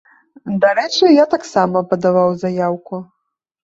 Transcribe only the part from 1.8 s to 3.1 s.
падаваў заяўку.